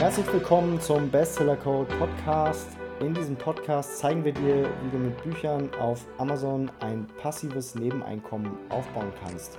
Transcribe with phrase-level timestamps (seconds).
[0.00, 2.66] Herzlich willkommen zum Bestseller Code Podcast.
[3.00, 8.50] In diesem Podcast zeigen wir dir, wie du mit Büchern auf Amazon ein passives Nebeneinkommen
[8.70, 9.58] aufbauen kannst.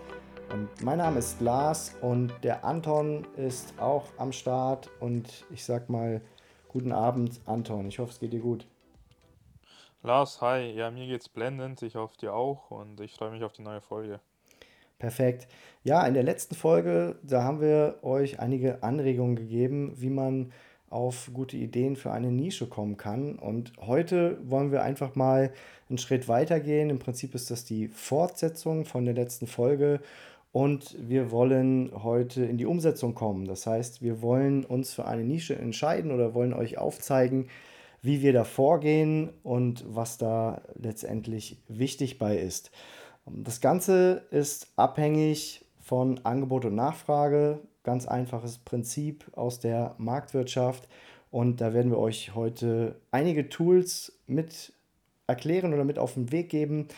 [0.52, 4.90] Und mein Name ist Lars und der Anton ist auch am Start.
[5.00, 6.22] Und ich sag mal,
[6.70, 7.86] guten Abend, Anton.
[7.86, 8.66] Ich hoffe, es geht dir gut.
[10.02, 10.72] Lars, hi.
[10.72, 11.84] Ja, mir geht's blendend.
[11.84, 14.20] Ich hoffe dir auch und ich freue mich auf die neue Folge.
[15.02, 15.48] Perfekt.
[15.84, 20.52] Ja, in der letzten Folge, da haben wir euch einige Anregungen gegeben, wie man
[20.92, 23.40] auf gute Ideen für eine Nische kommen kann.
[23.40, 25.54] Und heute wollen wir einfach mal
[25.90, 26.92] einen Schritt weiter gehen.
[26.92, 30.02] Im Prinzip ist das die Fortsetzung von der letzten Folge.
[30.52, 33.46] Und wir wollen heute in die Umsetzung kommen.
[33.46, 37.48] Das heißt, wir wollen uns für eine Nische entscheiden oder wollen euch aufzeigen,
[38.04, 42.70] wie wir da vorgehen und was da letztendlich wichtig bei ist.
[43.34, 47.60] Das Ganze ist abhängig von Angebot und Nachfrage.
[47.84, 50.90] Ganz einfaches Prinzip aus der Marktwirtschaft.
[51.32, 54.74] Und da werden wir euch heute einige Tools mit
[55.28, 56.90] erklären oder mit auf den Weg geben,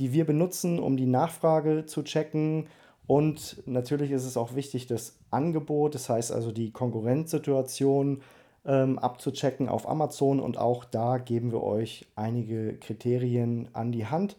[0.00, 2.66] die wir benutzen, um die Nachfrage zu checken.
[3.06, 8.22] Und natürlich ist es auch wichtig, das Angebot, das heißt also die Konkurrenzsituation
[8.64, 10.40] ähm, abzuchecken auf Amazon.
[10.40, 14.36] Und auch da geben wir euch einige Kriterien an die Hand.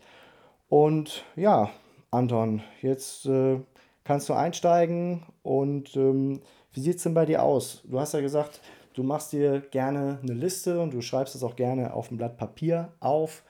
[0.69, 1.69] Und ja,
[2.11, 3.59] Anton, jetzt äh,
[4.03, 7.81] kannst du einsteigen und ähm, wie sieht es denn bei dir aus?
[7.85, 8.61] Du hast ja gesagt,
[8.93, 12.37] du machst dir gerne eine Liste und du schreibst es auch gerne auf ein Blatt
[12.37, 13.43] Papier auf.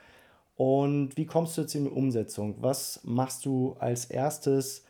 [0.56, 2.56] Und wie kommst du jetzt in die Umsetzung?
[2.60, 4.86] Was machst du als erstes,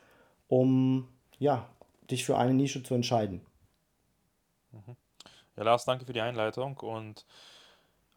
[0.48, 1.68] um ja,
[2.10, 3.42] dich für eine Nische zu entscheiden?
[4.72, 4.96] Mhm.
[5.56, 7.26] Ja, Lars, danke für die Einleitung und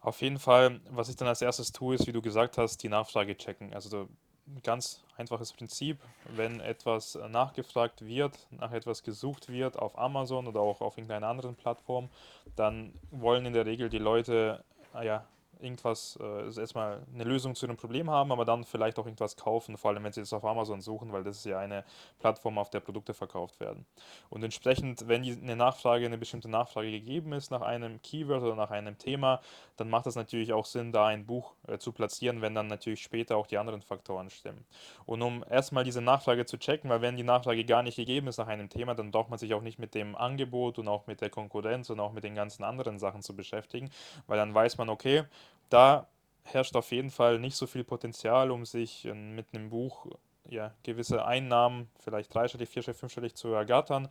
[0.01, 2.89] auf jeden Fall, was ich dann als erstes tue, ist, wie du gesagt hast, die
[2.89, 3.73] Nachfrage checken.
[3.73, 4.07] Also
[4.47, 5.99] ein ganz einfaches Prinzip,
[6.35, 11.55] wenn etwas nachgefragt wird, nach etwas gesucht wird auf Amazon oder auch auf irgendeiner anderen
[11.55, 12.09] Plattform,
[12.55, 14.63] dann wollen in der Regel die Leute
[15.03, 15.25] ja,
[15.61, 19.77] irgendwas, äh, erstmal eine Lösung zu einem Problem haben, aber dann vielleicht auch irgendwas kaufen,
[19.77, 21.83] vor allem wenn sie es auf Amazon suchen, weil das ist ja eine
[22.19, 23.85] Plattform, auf der Produkte verkauft werden.
[24.29, 28.71] Und entsprechend, wenn eine Nachfrage, eine bestimmte Nachfrage gegeben ist nach einem Keyword oder nach
[28.71, 29.41] einem Thema,
[29.77, 33.01] dann macht es natürlich auch Sinn, da ein Buch äh, zu platzieren, wenn dann natürlich
[33.01, 34.65] später auch die anderen Faktoren stimmen.
[35.05, 38.37] Und um erstmal diese Nachfrage zu checken, weil wenn die Nachfrage gar nicht gegeben ist
[38.37, 41.21] nach einem Thema, dann braucht man sich auch nicht mit dem Angebot und auch mit
[41.21, 43.89] der Konkurrenz und auch mit den ganzen anderen Sachen zu beschäftigen,
[44.27, 45.23] weil dann weiß man, okay,
[45.69, 46.07] da
[46.43, 50.07] herrscht auf jeden Fall nicht so viel Potenzial, um sich äh, mit einem Buch
[50.49, 54.09] ja, gewisse Einnahmen, vielleicht dreistellig, vierstellig, fünfstellig zu ergattern.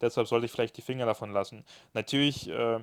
[0.00, 1.64] Deshalb sollte ich vielleicht die Finger davon lassen.
[1.94, 2.80] Natürlich äh,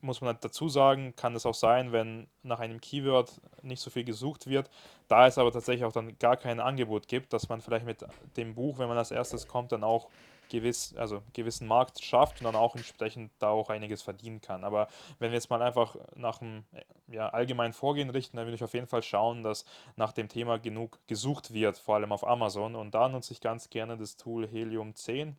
[0.00, 4.04] muss man dazu sagen, kann es auch sein, wenn nach einem Keyword nicht so viel
[4.04, 4.70] gesucht wird,
[5.08, 8.04] da es aber tatsächlich auch dann gar kein Angebot gibt, dass man vielleicht mit
[8.36, 10.08] dem Buch, wenn man als erstes kommt, dann auch
[10.48, 14.64] gewiss, also gewissen Markt schafft und dann auch entsprechend da auch einiges verdienen kann.
[14.64, 16.64] Aber wenn wir jetzt mal einfach nach dem
[17.08, 19.64] ja, allgemeinen Vorgehen richten, dann würde ich auf jeden Fall schauen, dass
[19.96, 22.74] nach dem Thema genug gesucht wird, vor allem auf Amazon.
[22.74, 25.36] Und da nutze ich ganz gerne das Tool Helium 10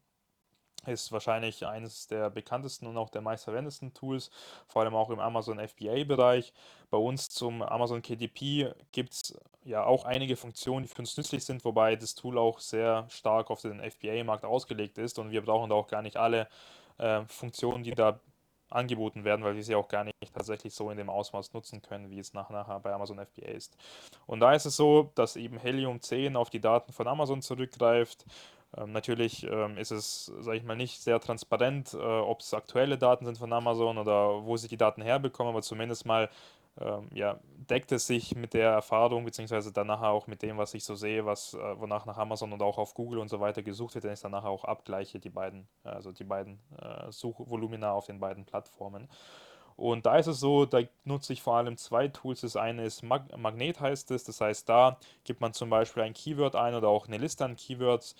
[0.85, 4.31] ist wahrscheinlich eines der bekanntesten und auch der meistverwendetsten Tools,
[4.67, 6.53] vor allem auch im Amazon FBA-Bereich.
[6.89, 11.43] Bei uns zum Amazon KDP gibt es ja auch einige Funktionen, die für uns nützlich
[11.43, 15.69] sind, wobei das Tool auch sehr stark auf den FBA-Markt ausgelegt ist und wir brauchen
[15.69, 16.47] da auch gar nicht alle
[16.97, 18.19] äh, Funktionen, die da
[18.69, 22.09] angeboten werden, weil wir sie auch gar nicht tatsächlich so in dem Ausmaß nutzen können,
[22.09, 23.77] wie es nach, nachher bei Amazon FBA ist.
[24.25, 28.25] Und da ist es so, dass eben Helium 10 auf die Daten von Amazon zurückgreift
[28.75, 32.97] ähm, natürlich ähm, ist es, sage ich mal, nicht sehr transparent, äh, ob es aktuelle
[32.97, 36.29] Daten sind von Amazon oder wo sie die Daten herbekommen, aber zumindest mal
[36.79, 37.39] ähm, ja,
[37.69, 41.25] deckt es sich mit der Erfahrung, beziehungsweise danach auch mit dem, was ich so sehe,
[41.25, 44.13] was, äh, wonach nach Amazon und auch auf Google und so weiter gesucht wird, wenn
[44.13, 49.07] ich danach auch abgleiche, die beiden, also die beiden äh, Suchvolumina auf den beiden Plattformen.
[49.77, 52.41] Und da ist es so, da nutze ich vor allem zwei Tools.
[52.41, 56.13] Das eine ist Mag Magnet heißt es, das heißt, da gibt man zum Beispiel ein
[56.13, 58.15] Keyword ein oder auch eine Liste an Keywords,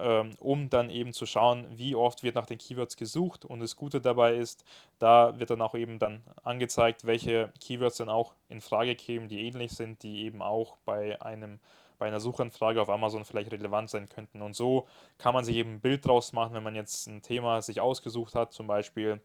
[0.00, 3.44] ähm, um dann eben zu schauen, wie oft wird nach den Keywords gesucht.
[3.44, 4.64] Und das Gute dabei ist,
[5.00, 9.44] da wird dann auch eben dann angezeigt, welche Keywords dann auch in Frage kämen, die
[9.44, 11.58] ähnlich sind, die eben auch bei einem
[11.98, 14.42] bei einer Suchanfrage auf Amazon vielleicht relevant sein könnten.
[14.42, 14.88] Und so
[15.18, 18.34] kann man sich eben ein Bild draus machen, wenn man jetzt ein Thema sich ausgesucht
[18.34, 19.20] hat, zum Beispiel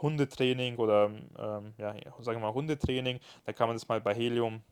[0.00, 4.62] Hundetraining oder ähm, ja, sagen wir mal Hundetraining, da kann man das mal bei Helium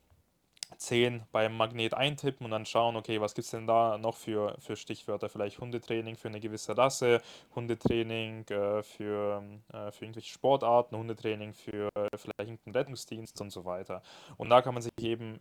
[0.79, 4.57] 10 beim Magnet eintippen und dann schauen, okay, was gibt es denn da noch für,
[4.61, 5.29] für Stichwörter?
[5.29, 7.21] Vielleicht Hundetraining für eine gewisse Rasse,
[7.55, 9.43] Hundetraining äh, für,
[9.73, 14.03] äh, für irgendwelche Sportarten, Hundetraining für äh, vielleicht irgendeinen Rettungsdienst und so weiter.
[14.37, 15.39] Und da kann man sich eben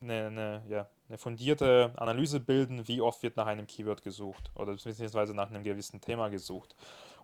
[0.00, 4.72] eine, eine, ja, eine fundierte Analyse bilden, wie oft wird nach einem Keyword gesucht oder
[4.72, 6.74] beziehungsweise nach einem gewissen Thema gesucht.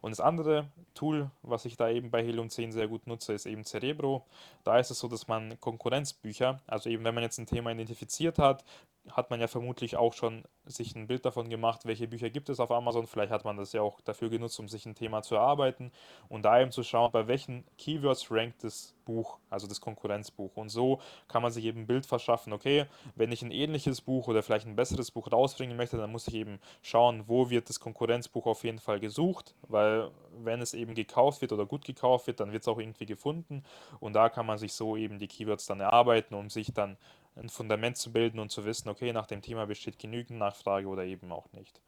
[0.00, 3.46] Und das andere Tool, was ich da eben bei Helium 10 sehr gut nutze, ist
[3.46, 4.24] eben Cerebro.
[4.64, 8.38] Da ist es so, dass man Konkurrenzbücher, also eben wenn man jetzt ein Thema identifiziert
[8.38, 8.64] hat,
[9.10, 12.60] hat man ja vermutlich auch schon sich ein Bild davon gemacht, welche Bücher gibt es
[12.60, 13.06] auf Amazon.
[13.06, 15.92] Vielleicht hat man das ja auch dafür genutzt, um sich ein Thema zu erarbeiten
[16.28, 20.56] und da eben zu schauen, bei welchen Keywords rankt das Buch, also das Konkurrenzbuch.
[20.56, 22.86] Und so kann man sich eben ein Bild verschaffen, okay,
[23.16, 26.34] wenn ich ein ähnliches Buch oder vielleicht ein besseres Buch rausbringen möchte, dann muss ich
[26.34, 30.10] eben schauen, wo wird das Konkurrenzbuch auf jeden Fall gesucht, weil
[30.44, 33.64] wenn es eben gekauft wird oder gut gekauft wird, dann wird es auch irgendwie gefunden
[34.00, 36.98] und da kann man sich so eben die Keywords dann erarbeiten, um sich dann
[37.38, 41.04] ein Fundament zu bilden und zu wissen, okay, nach dem Thema besteht genügend Nachfrage oder
[41.04, 41.80] eben auch nicht.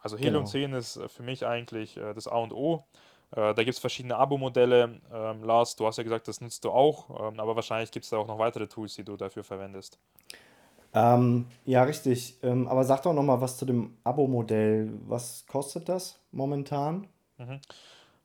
[0.00, 0.46] Also Helium genau.
[0.46, 2.84] 10 ist äh, für mich eigentlich äh, das A und O.
[3.30, 5.00] Äh, da gibt es verschiedene Abo-Modelle.
[5.12, 8.10] Ähm, Lars, du hast ja gesagt, das nutzt du auch, ähm, aber wahrscheinlich gibt es
[8.10, 9.98] da auch noch weitere Tools, die du dafür verwendest.
[10.94, 12.36] Ähm, ja, richtig.
[12.42, 14.92] Ähm, aber sag doch nochmal was zu dem Abo-Modell.
[15.06, 17.08] Was kostet das momentan?
[17.38, 17.60] Mhm.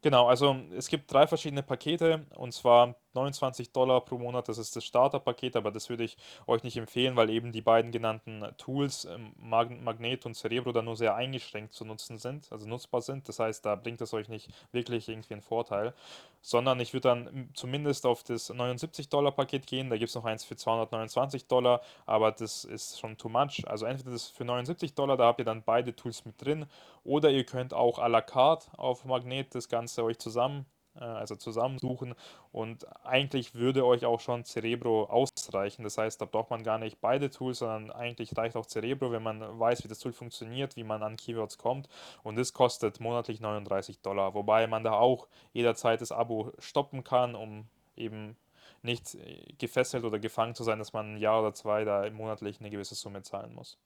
[0.01, 4.75] Genau, also es gibt drei verschiedene Pakete und zwar 29 Dollar pro Monat, das ist
[4.75, 9.05] das Starterpaket, aber das würde ich euch nicht empfehlen, weil eben die beiden genannten Tools,
[9.05, 13.27] ähm, Magnet und Cerebro, da nur sehr eingeschränkt zu nutzen sind, also nutzbar sind.
[13.27, 15.93] Das heißt, da bringt es euch nicht wirklich irgendwie einen Vorteil,
[16.41, 19.89] sondern ich würde dann zumindest auf das 79 Dollar Paket gehen.
[19.89, 23.63] Da gibt es noch eins für 229 Dollar, aber das ist schon too much.
[23.67, 26.65] Also entweder das für 79 Dollar, da habt ihr dann beide Tools mit drin,
[27.03, 30.65] oder ihr könnt auch à la carte auf Magnet das Ganze euch zusammen
[31.03, 32.15] also zusammensuchen.
[32.51, 35.83] Und eigentlich würde euch auch schon Cerebro ausreichen.
[35.83, 39.23] Das heißt, da braucht man gar nicht beide Tools, sondern eigentlich reicht auch Cerebro, wenn
[39.23, 41.87] man weiß, wie das Tool funktioniert, wie man an Keywords kommt.
[42.23, 47.35] Und das kostet monatlich 39 Dollar, wobei man da auch jederzeit das Abo stoppen kann,
[47.35, 47.65] um
[47.95, 48.35] eben
[48.83, 52.59] nicht äh, gefesselt oder gefangen zu sein, dass man ein Jahr oder zwei da monatlich
[52.59, 53.77] eine gewisse Summe zahlen muss.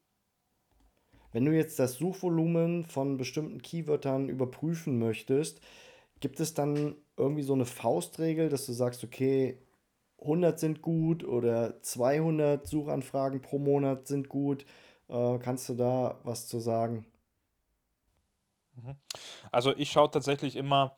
[1.34, 5.62] Wenn du jetzt das Suchvolumen von bestimmten Keywörtern überprüfen möchtest,
[6.22, 9.58] Gibt es dann irgendwie so eine Faustregel, dass du sagst, okay,
[10.22, 14.66] 100 sind gut oder 200 Suchanfragen pro Monat sind gut?
[15.10, 17.06] Äh, kannst du da was zu sagen?
[18.76, 18.96] Mhm.
[19.52, 20.96] Also ich schaue tatsächlich immer,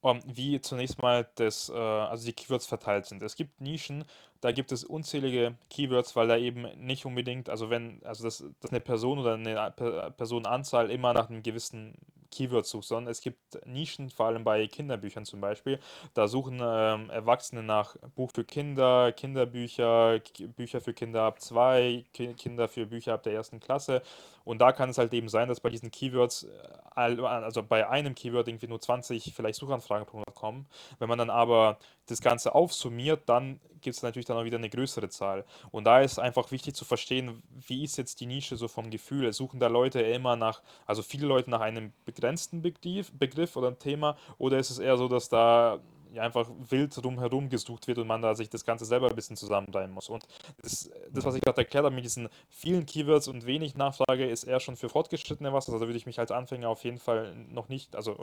[0.00, 3.22] um, wie zunächst mal das, äh, also die Keywords verteilt sind.
[3.22, 4.04] Es gibt Nischen,
[4.40, 8.70] da gibt es unzählige Keywords, weil da eben nicht unbedingt, also wenn, also dass, dass
[8.70, 9.72] eine Person oder eine
[10.16, 11.94] Personenanzahl immer nach einem gewissen
[12.34, 15.78] Keywords sucht, sondern es gibt Nischen, vor allem bei Kinderbüchern zum Beispiel.
[16.14, 20.20] Da suchen ähm, Erwachsene nach Buch für Kinder, Kinderbücher,
[20.56, 24.02] Bücher für Kinder ab zwei, Ki Kinder für Bücher ab der ersten Klasse.
[24.44, 28.14] Und da kann es halt eben sein, dass bei diesen Keywords, äh, also bei einem
[28.14, 30.66] Keyword irgendwie nur 20 vielleicht Suchanfragen pro Monat kommen.
[30.98, 34.70] Wenn man dann aber das Ganze aufsummiert, dann gibt es natürlich dann auch wieder eine
[34.70, 35.44] größere Zahl.
[35.70, 39.32] Und da ist einfach wichtig zu verstehen, wie ist jetzt die Nische so vom Gefühl.
[39.32, 44.16] Suchen da Leute immer nach, also viele Leute nach einem begrenzten Begriff, Begriff oder Thema,
[44.38, 45.80] oder ist es eher so, dass da
[46.14, 49.36] ja, einfach wild drumherum gesucht wird und man da sich das Ganze selber ein bisschen
[49.36, 50.08] zusammenreimen muss.
[50.08, 50.26] Und
[50.62, 54.44] das, das was ich gerade erklärt habe mit diesen vielen Keywords und wenig Nachfrage, ist
[54.44, 55.68] eher schon für Fortgeschrittene was.
[55.68, 58.16] Also würde ich mich als Anfänger auf jeden Fall noch nicht, also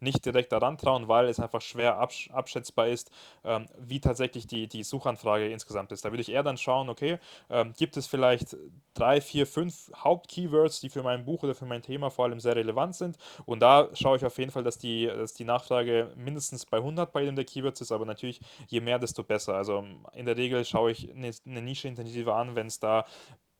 [0.00, 3.10] nicht direkt daran trauen, weil es einfach schwer absch abschätzbar ist,
[3.44, 6.04] ähm, wie tatsächlich die, die Suchanfrage insgesamt ist.
[6.04, 7.18] Da würde ich eher dann schauen, okay,
[7.50, 8.56] ähm, gibt es vielleicht
[8.94, 12.56] drei, vier, fünf Hauptkeywords, die für mein Buch oder für mein Thema vor allem sehr
[12.56, 13.16] relevant sind.
[13.46, 17.12] Und da schaue ich auf jeden Fall, dass die, dass die Nachfrage mindestens bei 100
[17.20, 19.54] jedem der Keywords ist, aber natürlich je mehr, desto besser.
[19.54, 19.84] Also
[20.14, 23.04] in der Regel schaue ich eine, eine Nische intensiver an, wenn es da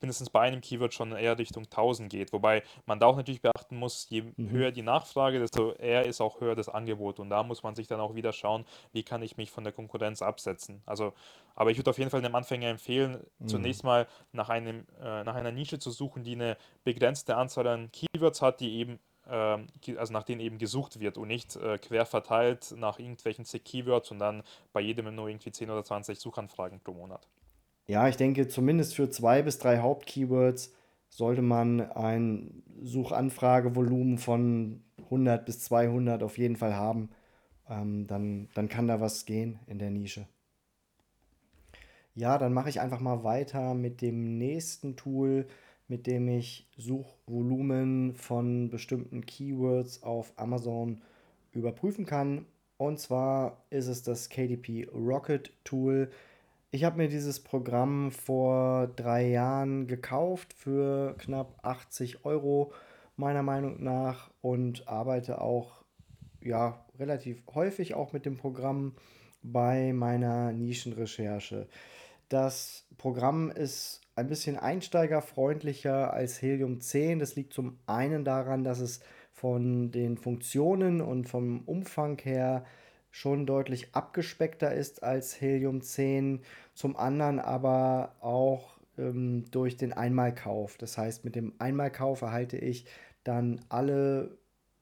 [0.00, 2.33] mindestens bei einem Keyword schon eher Richtung 1000 geht.
[2.33, 4.50] Wobei man da auch natürlich beachten muss, je mhm.
[4.50, 7.19] höher die Nachfrage, desto eher ist auch höher das Angebot.
[7.19, 9.73] Und da muss man sich dann auch wieder schauen, wie kann ich mich von der
[9.73, 10.83] Konkurrenz absetzen.
[10.87, 11.12] Also,
[11.55, 13.49] aber ich würde auf jeden Fall einem Anfänger empfehlen, mhm.
[13.49, 17.91] zunächst mal nach, einem, äh, nach einer Nische zu suchen, die eine begrenzte Anzahl an
[17.91, 22.06] Keywords hat, die eben ähm, also nach denen eben gesucht wird und nicht äh, quer
[22.06, 24.42] verteilt nach irgendwelchen Keywords und dann
[24.73, 27.26] bei jedem nur irgendwie 10 oder 20 Suchanfragen pro Monat.
[27.87, 30.75] Ja, ich denke, zumindest für zwei bis drei Hauptkeywords
[31.08, 37.11] sollte man ein Suchanfragevolumen von 100 bis 200 auf jeden Fall haben.
[37.68, 40.26] Ähm, dann, dann kann da was gehen in der Nische.
[42.14, 45.47] Ja, dann mache ich einfach mal weiter mit dem nächsten Tool
[45.88, 51.00] mit dem ich Suchvolumen von bestimmten Keywords auf Amazon
[51.52, 52.47] überprüfen kann.
[52.76, 56.11] Und zwar ist es das KDP Rocket Tool.
[56.71, 62.73] Ich habe mir dieses Programm vor drei Jahren gekauft für knapp 80 Euro
[63.16, 65.83] meiner Meinung nach und arbeite auch
[66.42, 68.95] ja relativ häufig auch mit dem Programm
[69.42, 71.66] bei meiner Nischenrecherche.
[72.28, 77.21] Das Programm ist ein bisschen einsteigerfreundlicher als Helium 10.
[77.21, 79.01] Das liegt zum einen daran, dass es
[79.33, 82.65] von den Funktionen und vom Umfang her
[83.11, 86.41] schon deutlich abgespeckter ist als Helium 10,
[86.75, 90.77] zum anderen aber auch ähm, durch den Einmalkauf.
[90.77, 92.87] Das heißt, mit dem Einmalkauf erhalte ich
[93.23, 94.37] dann alle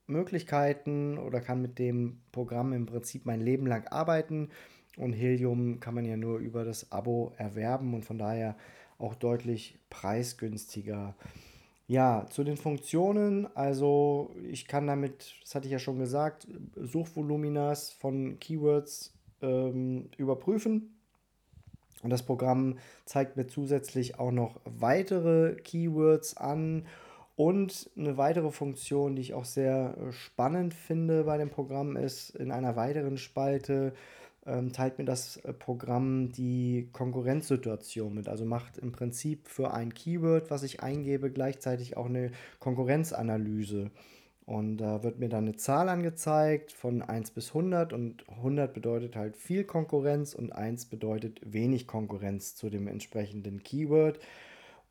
[0.06, 4.48] Möglichkeiten oder kann mit dem Programm im Prinzip mein Leben lang arbeiten.
[4.96, 8.56] Und Helium kann man ja nur über das Abo erwerben und von daher
[8.98, 11.14] auch deutlich preisgünstiger.
[11.88, 17.92] Ja, zu den Funktionen, also ich kann damit, das hatte ich ja schon gesagt, Suchvoluminas
[17.92, 20.96] von Keywords ähm, überprüfen.
[22.02, 26.86] Und das Programm zeigt mir zusätzlich auch noch weitere Keywords an.
[27.36, 32.30] Und eine weitere Funktion, die ich auch sehr äh, spannend finde bei dem Programm, ist
[32.30, 33.92] in einer weiteren Spalte
[34.72, 38.28] teilt mir das äh, Programm die Konkurrenzsituation mit.
[38.28, 43.90] Also macht im Prinzip für ein Keyword, was ich eingebe, gleichzeitig auch eine Konkurrenzanalyse.
[44.46, 49.16] Und da wird mir dann eine Zahl angezeigt von 1 bis 100 und 100 bedeutet
[49.16, 54.20] halt viel Konkurrenz und 1 bedeutet wenig Konkurrenz zu dem entsprechenden Keyword.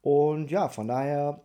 [0.01, 1.41] Und ja, von daher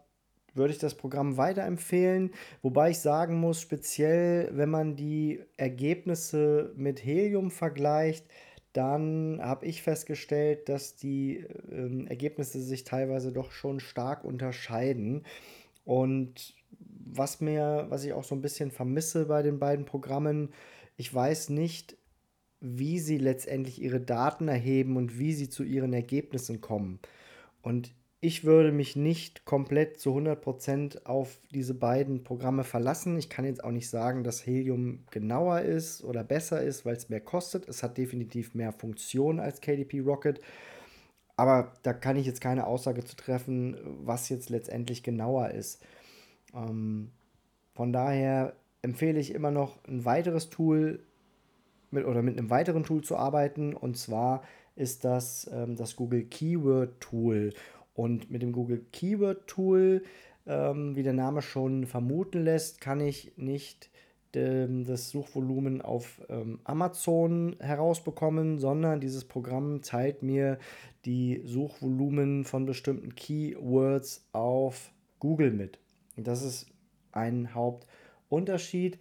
[0.54, 2.30] würde ich das Programm weiterempfehlen.
[2.62, 8.26] Wobei ich sagen muss, speziell wenn man die Ergebnisse mit Helium vergleicht,
[8.72, 15.24] dann habe ich festgestellt, dass die äh, Ergebnisse sich teilweise doch schon stark unterscheiden.
[15.84, 20.50] Und was mir, was ich auch so ein bisschen vermisse bei den beiden Programmen,
[20.96, 21.96] ich weiß nicht,
[22.60, 27.00] wie sie letztendlich ihre Daten erheben und wie sie zu ihren Ergebnissen kommen.
[27.62, 33.16] Und ich würde mich nicht komplett zu 100% auf diese beiden Programme verlassen.
[33.16, 37.08] Ich kann jetzt auch nicht sagen, dass Helium genauer ist oder besser ist, weil es
[37.08, 37.66] mehr kostet.
[37.66, 40.40] Es hat definitiv mehr Funktion als KDP Rocket.
[41.36, 45.82] Aber da kann ich jetzt keine Aussage zu treffen, was jetzt letztendlich genauer ist.
[46.52, 47.12] Ähm,
[47.72, 51.00] von daher empfehle ich immer noch ein weiteres Tool
[51.90, 53.72] mit, oder mit einem weiteren Tool zu arbeiten.
[53.74, 54.42] Und zwar
[54.76, 57.54] ist das ähm, das Google Keyword Tool.
[58.00, 60.02] Und mit dem Google Keyword Tool,
[60.46, 63.90] ähm, wie der Name schon vermuten lässt, kann ich nicht
[64.34, 70.58] ähm, das Suchvolumen auf ähm, Amazon herausbekommen, sondern dieses Programm teilt mir
[71.04, 75.78] die Suchvolumen von bestimmten Keywords auf Google mit.
[76.16, 76.68] Das ist
[77.12, 78.98] ein Hauptunterschied.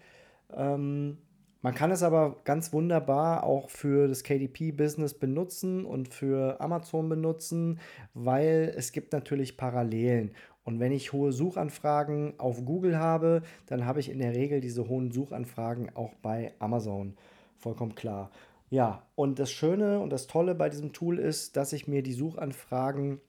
[0.53, 1.20] Ähm,
[1.61, 7.79] man kann es aber ganz wunderbar auch für das KDP-Business benutzen und für Amazon benutzen,
[8.13, 10.31] weil es gibt natürlich Parallelen.
[10.63, 14.87] Und wenn ich hohe Suchanfragen auf Google habe, dann habe ich in der Regel diese
[14.87, 17.15] hohen Suchanfragen auch bei Amazon.
[17.57, 18.31] Vollkommen klar.
[18.69, 22.13] Ja, und das Schöne und das Tolle bei diesem Tool ist, dass ich mir die
[22.13, 23.19] Suchanfragen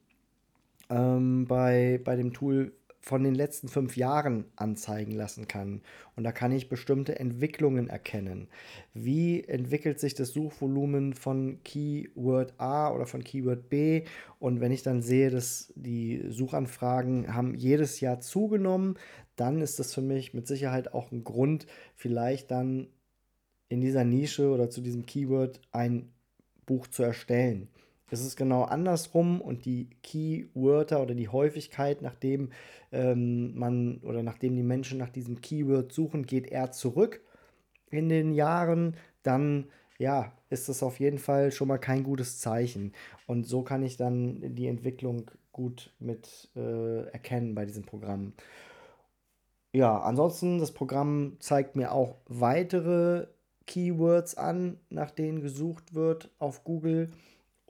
[0.90, 5.80] ähm, bei, bei dem Tool von den letzten fünf Jahren anzeigen lassen kann.
[6.16, 8.48] Und da kann ich bestimmte Entwicklungen erkennen.
[8.92, 14.04] Wie entwickelt sich das Suchvolumen von Keyword A oder von Keyword B?
[14.38, 18.98] Und wenn ich dann sehe, dass die Suchanfragen haben jedes Jahr zugenommen,
[19.34, 21.66] dann ist das für mich mit Sicherheit auch ein Grund,
[21.96, 22.88] vielleicht dann
[23.70, 26.12] in dieser Nische oder zu diesem Keyword ein
[26.66, 27.68] Buch zu erstellen.
[28.10, 32.50] Es ist genau andersrum und die Keywörter oder die Häufigkeit, nachdem
[32.92, 37.20] ähm, man oder nachdem die Menschen nach diesem Keyword suchen, geht eher zurück
[37.90, 39.66] in den Jahren, dann
[39.98, 42.92] ja, ist das auf jeden Fall schon mal kein gutes Zeichen.
[43.26, 48.32] Und so kann ich dann die Entwicklung gut mit äh, erkennen bei diesem Programm.
[49.72, 53.26] Ja, ansonsten, das Programm zeigt mir auch weitere
[53.66, 57.10] Keywords an, nach denen gesucht wird auf Google.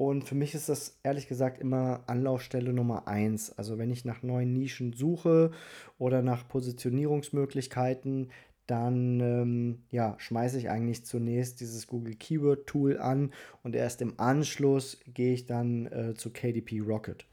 [0.00, 3.52] Und für mich ist das ehrlich gesagt immer Anlaufstelle Nummer eins.
[3.58, 5.50] Also wenn ich nach neuen Nischen suche
[5.98, 8.30] oder nach Positionierungsmöglichkeiten,
[8.66, 14.18] dann ähm, ja, schmeiße ich eigentlich zunächst dieses Google Keyword Tool an und erst im
[14.18, 17.26] Anschluss gehe ich dann äh, zu KDP Rocket.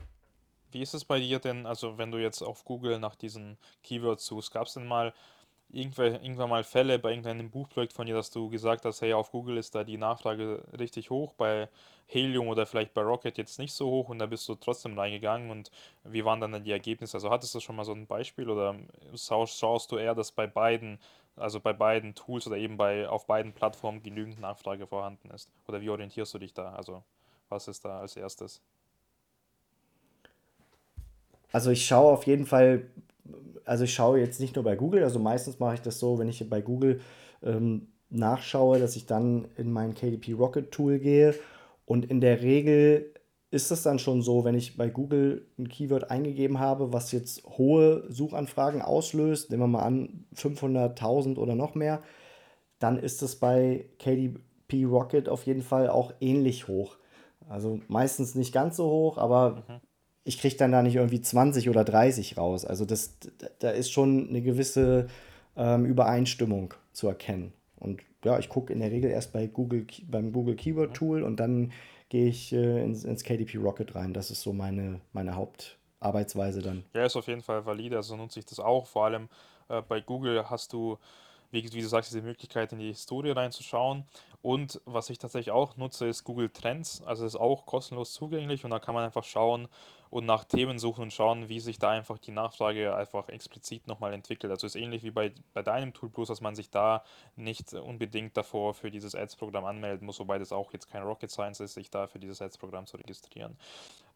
[0.73, 4.25] Wie ist es bei dir denn, also wenn du jetzt auf Google nach diesen Keywords
[4.25, 5.13] suchst, gab es denn mal
[5.69, 9.57] irgendwann mal Fälle bei irgendeinem Buchprojekt von dir, dass du gesagt hast, hey, auf Google
[9.57, 11.67] ist da die Nachfrage richtig hoch, bei
[12.07, 15.51] Helium oder vielleicht bei Rocket jetzt nicht so hoch und da bist du trotzdem reingegangen
[15.51, 15.71] und
[16.05, 17.17] wie waren dann die Ergebnisse?
[17.17, 18.75] Also hattest du schon mal so ein Beispiel oder
[19.15, 20.99] schaust du eher, dass bei beiden,
[21.35, 25.49] also bei beiden Tools oder eben bei auf beiden Plattformen genügend Nachfrage vorhanden ist?
[25.67, 26.73] Oder wie orientierst du dich da?
[26.73, 27.03] Also
[27.49, 28.61] was ist da als erstes?
[31.51, 32.87] Also ich schaue auf jeden Fall
[33.65, 36.29] also ich schaue jetzt nicht nur bei Google, also meistens mache ich das so, wenn
[36.29, 37.01] ich bei Google
[37.43, 41.35] ähm, nachschaue, dass ich dann in mein KDP Rocket Tool gehe
[41.85, 43.13] und in der Regel
[43.49, 47.45] ist es dann schon so, wenn ich bei Google ein Keyword eingegeben habe, was jetzt
[47.45, 52.01] hohe Suchanfragen auslöst, nehmen wir mal an 500.000 oder noch mehr,
[52.79, 56.97] dann ist es bei KDP Rocket auf jeden Fall auch ähnlich hoch.
[57.47, 59.86] Also meistens nicht ganz so hoch, aber mhm.
[60.27, 62.65] Ich kriege dann da nicht irgendwie 20 oder 30 raus.
[62.65, 63.17] Also das,
[63.59, 65.07] da ist schon eine gewisse
[65.55, 67.53] ähm, Übereinstimmung zu erkennen.
[67.77, 71.39] Und ja, ich gucke in der Regel erst bei Google, beim Google Keyword Tool und
[71.39, 71.71] dann
[72.09, 74.13] gehe ich äh, ins, ins KDP Rocket rein.
[74.13, 76.83] Das ist so meine, meine Hauptarbeitsweise dann.
[76.93, 78.85] Ja, ist auf jeden Fall valide, also nutze ich das auch.
[78.85, 79.29] Vor allem
[79.69, 80.97] äh, bei Google hast du,
[81.51, 84.03] wie, wie du sagst, diese Möglichkeit in die Historie reinzuschauen.
[84.41, 87.01] Und was ich tatsächlich auch nutze, ist Google Trends.
[87.03, 89.67] Also ist auch kostenlos zugänglich und da kann man einfach schauen,
[90.09, 94.13] und nach Themen suchen und schauen, wie sich da einfach die Nachfrage einfach explizit nochmal
[94.13, 94.51] entwickelt.
[94.51, 97.03] Also ist ähnlich wie bei, bei deinem Tool, bloß dass man sich da
[97.35, 101.59] nicht unbedingt davor für dieses Ads-Programm anmelden muss, wobei das auch jetzt kein Rocket Science
[101.59, 103.57] ist, sich da für dieses Ads-Programm zu registrieren.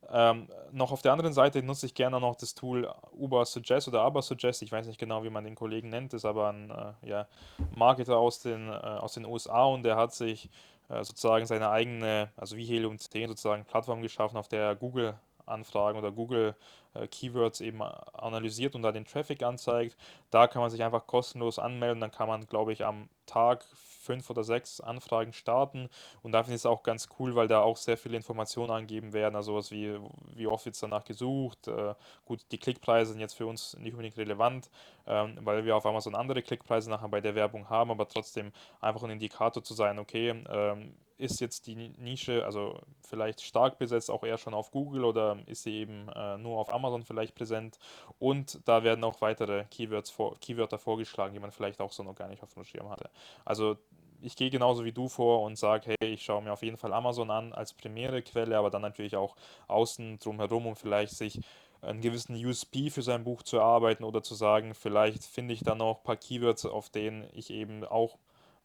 [0.10, 4.02] Ähm, noch auf der anderen Seite nutze ich gerne noch das Tool Uber Suggest oder
[4.02, 4.62] Aber Suggest.
[4.62, 7.28] Ich weiß nicht genau, wie man den Kollegen nennt, ist aber ein äh, ja,
[7.76, 10.50] Marketer aus den, äh, aus den USA und der hat sich
[10.90, 15.98] äh, sozusagen seine eigene, also wie Helium 10 sozusagen Plattform geschaffen, auf der Google Anfragen
[15.98, 16.56] oder Google
[16.94, 19.98] äh, Keywords eben analysiert und da den Traffic anzeigt.
[20.30, 23.66] Da kann man sich einfach kostenlos anmelden, dann kann man, glaube ich, am Tag
[24.02, 25.90] fünf oder sechs Anfragen starten.
[26.24, 29.14] Und da finde ich es auch ganz cool, weil da auch sehr viele Informationen angegeben
[29.14, 29.36] werden.
[29.36, 29.98] Also sowas wie,
[30.36, 31.68] wie oft wird danach gesucht.
[31.68, 31.94] Äh,
[32.26, 34.70] gut, die Klickpreise sind jetzt für uns nicht unbedingt relevant,
[35.08, 39.04] ähm, weil wir auf Amazon andere Klickpreise nachher bei der Werbung haben, aber trotzdem einfach
[39.04, 44.24] ein Indikator zu sein, okay, ähm, ist jetzt die Nische, also vielleicht stark besetzt, auch
[44.24, 47.78] eher schon auf Google oder ist sie eben äh, nur auf Amazon vielleicht präsent?
[48.20, 52.16] Und da werden auch weitere Keywords vor, Keywörter vorgeschlagen, die man vielleicht auch so noch
[52.16, 53.10] gar nicht auf dem Schirm hatte.
[53.46, 53.78] Also
[54.22, 56.94] ich gehe genauso wie du vor und sage, hey, ich schaue mir auf jeden Fall
[56.94, 59.36] Amazon an als primäre Quelle, aber dann natürlich auch
[59.68, 61.40] außen drumherum, um vielleicht sich
[61.82, 65.80] einen gewissen USP für sein Buch zu erarbeiten oder zu sagen, vielleicht finde ich dann
[65.80, 68.18] noch ein paar Keywords, auf denen ich eben auch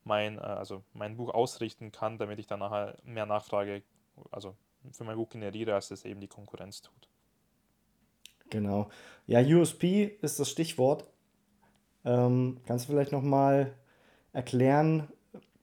[0.07, 3.83] mein, äh, also mein Buch ausrichten kann, damit ich dann nachher mehr Nachfrage,
[4.31, 4.57] also
[4.93, 7.09] für mein Buch generiere, als es eben die Konkurrenz tut.
[8.49, 8.89] Genau.
[9.27, 11.05] Ja, USP ist das Stichwort.
[12.05, 13.75] Ähm, kannst du vielleicht nochmal
[14.33, 15.09] erklären,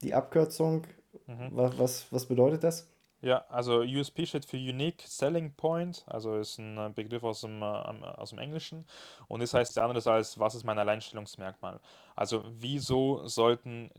[0.02, 0.86] die Abkürzung,
[1.26, 1.50] mhm.
[1.52, 2.94] was, was, was bedeutet das?
[3.24, 7.62] Ja, also USP steht für Unique Selling Point, also ist ein äh, Begriff aus dem,
[7.62, 8.86] äh, aus dem Englischen
[9.30, 11.80] und das heißt anderes als, was ist mein Alleinstellungsmerkmal?
[12.18, 13.92] Also wieso sollten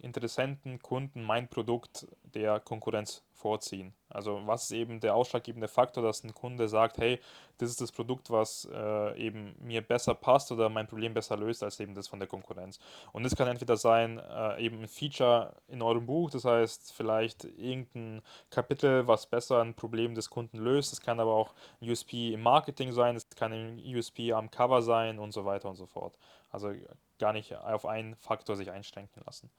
[0.00, 3.94] Interessenten, Kunden mein Produkt der Konkurrenz vorziehen.
[4.08, 7.20] Also was ist eben der ausschlaggebende Faktor, dass ein Kunde sagt, hey,
[7.58, 11.62] das ist das Produkt, was äh, eben mir besser passt oder mein Problem besser löst
[11.62, 12.78] als eben das von der Konkurrenz.
[13.12, 17.44] Und das kann entweder sein, äh, eben ein Feature in eurem Buch, das heißt vielleicht
[17.44, 20.92] irgendein Kapitel, was besser ein Problem des Kunden löst.
[20.92, 24.82] Es kann aber auch ein USP im Marketing sein, es kann ein USP am Cover
[24.82, 26.18] sein und so weiter und so fort.
[26.50, 26.72] Also
[27.18, 29.50] gar nicht auf einen Faktor sich einschränken lassen.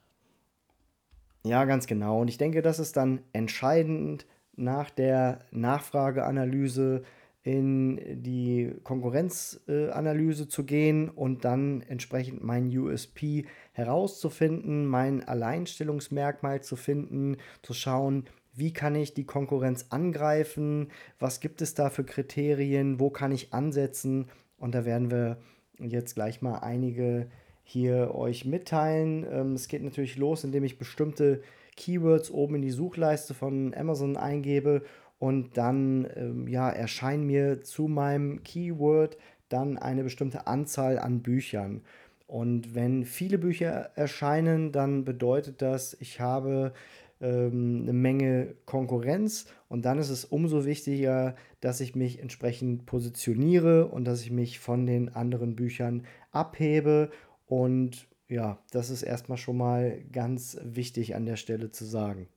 [1.49, 2.21] Ja, ganz genau.
[2.21, 7.01] Und ich denke, das ist dann entscheidend nach der Nachfrageanalyse
[7.41, 17.37] in die Konkurrenzanalyse zu gehen und dann entsprechend mein USP herauszufinden, mein Alleinstellungsmerkmal zu finden,
[17.63, 23.09] zu schauen, wie kann ich die Konkurrenz angreifen, was gibt es da für Kriterien, wo
[23.09, 24.27] kann ich ansetzen
[24.59, 25.39] und da werden wir
[25.79, 27.27] jetzt gleich mal einige
[27.69, 29.27] hier euch mitteilen.
[29.31, 31.41] Ähm, es geht natürlich los, indem ich bestimmte
[31.75, 34.81] Keywords oben in die Suchleiste von Amazon eingebe
[35.19, 39.17] und dann ähm, ja, erscheinen mir zu meinem Keyword
[39.49, 41.81] dann eine bestimmte Anzahl an Büchern.
[42.25, 46.73] Und wenn viele Bücher erscheinen, dann bedeutet das, ich habe
[47.21, 53.87] ähm, eine Menge Konkurrenz und dann ist es umso wichtiger, dass ich mich entsprechend positioniere
[53.87, 57.11] und dass ich mich von den anderen Büchern abhebe
[57.49, 62.29] und ja, das ist erstmal schon mal ganz wichtig an der Stelle zu sagen.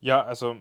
[0.00, 0.56] Ja, also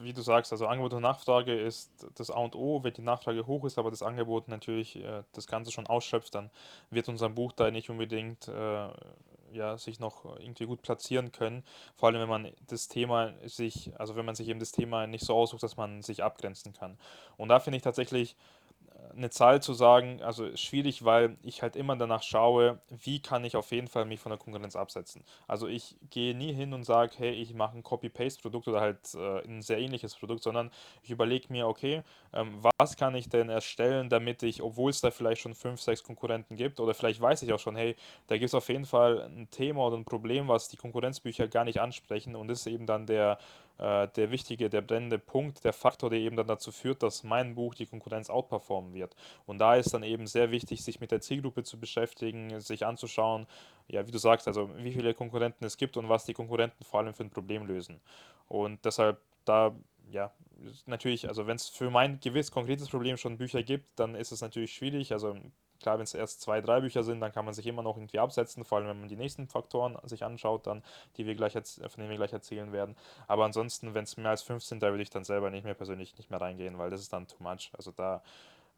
[0.00, 2.82] wie du sagst, also Angebot und Nachfrage ist das A und O.
[2.82, 6.50] Wenn die Nachfrage hoch ist, aber das Angebot natürlich äh, das Ganze schon ausschöpft, dann
[6.88, 8.88] wird unser Buch da nicht unbedingt äh,
[9.52, 11.64] ja, sich noch irgendwie gut platzieren können.
[11.96, 15.24] Vor allem, wenn man das Thema sich, also wenn man sich eben das Thema nicht
[15.24, 16.96] so aussucht, dass man sich abgrenzen kann.
[17.36, 18.36] Und da finde ich tatsächlich
[19.14, 23.44] eine Zahl zu sagen, also ist schwierig, weil ich halt immer danach schaue, wie kann
[23.44, 25.24] ich auf jeden Fall mich von der Konkurrenz absetzen.
[25.46, 29.44] Also ich gehe nie hin und sage, hey, ich mache ein Copy-Paste-Produkt oder halt äh,
[29.44, 30.70] ein sehr ähnliches Produkt, sondern
[31.02, 35.10] ich überlege mir, okay, ähm, was kann ich denn erstellen, damit ich, obwohl es da
[35.10, 37.96] vielleicht schon fünf, sechs Konkurrenten gibt oder vielleicht weiß ich auch schon, hey,
[38.28, 41.64] da gibt es auf jeden Fall ein Thema oder ein Problem, was die Konkurrenzbücher gar
[41.64, 43.38] nicht ansprechen und ist eben dann der
[43.78, 47.54] äh, der wichtige, der brennende Punkt, der Faktor, der eben dann dazu führt, dass mein
[47.54, 49.16] Buch die Konkurrenz outperformen wird.
[49.46, 53.46] Und da ist dann eben sehr wichtig, sich mit der Zielgruppe zu beschäftigen, sich anzuschauen,
[53.88, 57.00] ja, wie du sagst, also wie viele Konkurrenten es gibt und was die Konkurrenten vor
[57.00, 58.00] allem für ein Problem lösen.
[58.48, 59.74] Und deshalb da,
[60.10, 60.32] ja,
[60.86, 64.40] natürlich, also wenn es für mein gewiss konkretes Problem schon Bücher gibt, dann ist es
[64.40, 65.12] natürlich schwierig.
[65.12, 65.36] Also
[65.82, 68.18] Klar, wenn es erst zwei, drei Bücher sind, dann kann man sich immer noch irgendwie
[68.18, 70.82] absetzen, vor allem wenn man die nächsten Faktoren sich anschaut, dann,
[71.16, 71.62] die wir gleich von
[71.98, 72.96] denen wir gleich erzählen werden.
[73.26, 75.74] Aber ansonsten, wenn es mehr als fünf sind, da würde ich dann selber nicht mehr
[75.74, 77.70] persönlich nicht mehr reingehen, weil das ist dann too much.
[77.76, 78.22] Also da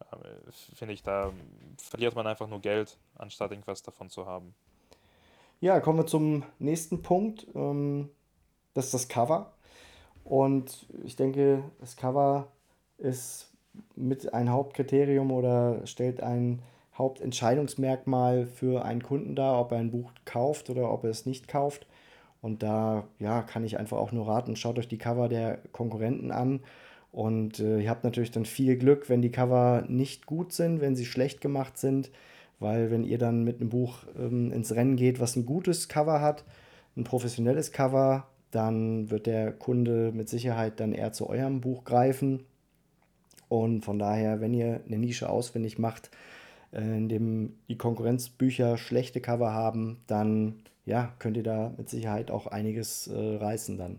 [0.01, 1.33] äh, finde ich, da
[1.79, 4.55] verliert man einfach nur Geld, anstatt irgendwas davon zu haben.
[5.61, 7.47] Ja, kommen wir zum nächsten Punkt.
[7.55, 8.11] Ähm,
[8.75, 9.53] das ist das Cover.
[10.25, 12.49] Und ich denke, das Cover
[12.99, 13.51] ist
[13.95, 16.63] mit ein Hauptkriterium oder stellt ein
[16.97, 21.49] Hauptentscheidungsmerkmal für einen Kunden dar, ob er ein Buch kauft oder ob er es nicht
[21.49, 21.87] kauft.
[22.41, 26.31] Und da ja, kann ich einfach auch nur raten, schaut euch die Cover der Konkurrenten
[26.31, 26.61] an.
[27.11, 30.97] Und äh, ihr habt natürlich dann viel Glück, wenn die Cover nicht gut sind, wenn
[30.97, 32.11] sie schlecht gemacht sind.
[32.61, 36.21] Weil wenn ihr dann mit einem Buch ähm, ins Rennen geht, was ein gutes Cover
[36.21, 36.45] hat,
[36.97, 42.45] ein professionelles Cover, dann wird der Kunde mit Sicherheit dann eher zu eurem Buch greifen.
[43.49, 46.11] Und von daher, wenn ihr eine Nische ausfindig macht,
[46.81, 52.47] in dem die Konkurrenzbücher schlechte Cover haben, dann ja, könnt ihr da mit Sicherheit auch
[52.47, 53.99] einiges äh, reißen dann.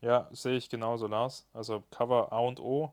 [0.00, 1.46] Ja, sehe ich genauso, Lars.
[1.54, 2.92] Also Cover A und O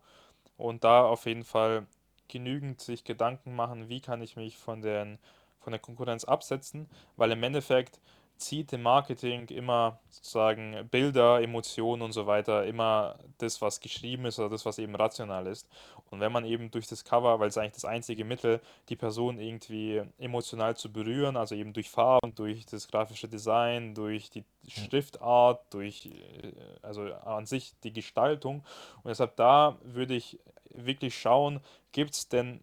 [0.57, 1.87] und da auf jeden Fall
[2.27, 5.17] genügend sich Gedanken machen, wie kann ich mich von den,
[5.59, 6.87] von der Konkurrenz absetzen,
[7.17, 7.99] weil im Endeffekt
[8.39, 14.39] zieht im Marketing immer sozusagen Bilder, Emotionen und so weiter, immer das, was geschrieben ist
[14.39, 15.67] oder das, was eben rational ist.
[16.09, 19.39] Und wenn man eben durch das Cover, weil es eigentlich das einzige Mittel, die Person
[19.39, 25.61] irgendwie emotional zu berühren, also eben durch Farben, durch das grafische Design, durch die Schriftart,
[25.73, 28.63] durch äh, also an sich die Gestaltung.
[29.03, 30.39] Und deshalb da würde ich
[30.71, 31.59] wirklich schauen,
[31.91, 32.61] gibt es denn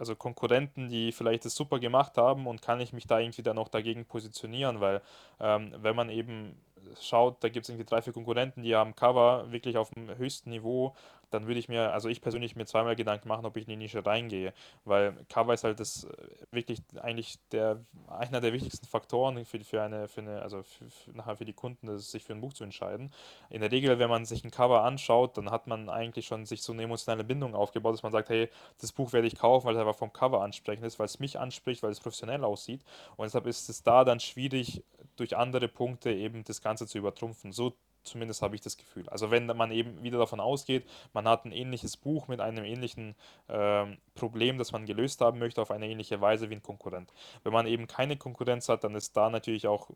[0.00, 3.56] also Konkurrenten, die vielleicht das super gemacht haben und kann ich mich da irgendwie dann
[3.56, 5.02] noch dagegen positionieren, weil
[5.38, 6.56] ähm, wenn man eben
[7.00, 10.50] schaut, da gibt es irgendwie drei, vier Konkurrenten, die haben Cover wirklich auf dem höchsten
[10.50, 10.94] Niveau
[11.30, 13.76] dann würde ich mir, also ich persönlich mir zweimal Gedanken machen, ob ich in die
[13.76, 14.52] Nische reingehe,
[14.84, 16.08] weil Cover ist halt das äh,
[16.50, 21.16] wirklich eigentlich der einer der wichtigsten Faktoren für, für eine, für eine, also für, für,
[21.16, 23.12] nachher für die Kunden, das, sich für ein Buch zu entscheiden.
[23.48, 26.62] In der Regel, wenn man sich ein Cover anschaut, dann hat man eigentlich schon sich
[26.62, 28.48] so eine emotionale Bindung aufgebaut, dass man sagt, hey,
[28.80, 31.38] das Buch werde ich kaufen, weil es einfach vom Cover ansprechend ist, weil es mich
[31.38, 32.82] anspricht, weil es professionell aussieht.
[33.16, 34.82] Und deshalb ist es da dann schwierig,
[35.16, 37.52] durch andere Punkte eben das Ganze zu übertrumpfen.
[37.52, 39.08] So Zumindest habe ich das Gefühl.
[39.08, 43.14] Also wenn man eben wieder davon ausgeht, man hat ein ähnliches Buch mit einem ähnlichen
[43.48, 47.12] ähm, Problem, das man gelöst haben möchte, auf eine ähnliche Weise wie ein Konkurrent.
[47.42, 49.90] Wenn man eben keine Konkurrenz hat, dann ist da natürlich auch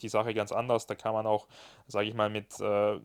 [0.00, 0.86] die Sache ganz anders.
[0.86, 1.46] Da kann man auch,
[1.86, 2.98] sage ich mal, mit äh,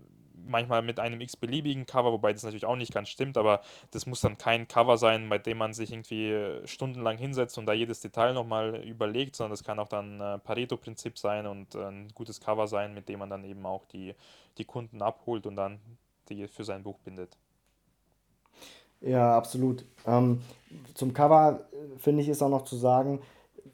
[0.47, 4.21] manchmal mit einem x-beliebigen Cover, wobei das natürlich auch nicht ganz stimmt, aber das muss
[4.21, 8.33] dann kein Cover sein, bei dem man sich irgendwie stundenlang hinsetzt und da jedes Detail
[8.33, 12.67] nochmal überlegt, sondern das kann auch dann äh, Pareto-Prinzip sein und äh, ein gutes Cover
[12.67, 14.15] sein, mit dem man dann eben auch die,
[14.57, 15.79] die Kunden abholt und dann
[16.29, 17.37] die für sein Buch bindet.
[19.01, 19.85] Ja, absolut.
[20.05, 20.41] Ähm,
[20.93, 23.21] zum Cover äh, finde ich ist auch noch zu sagen,